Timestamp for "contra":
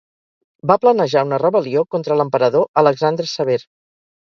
1.97-2.19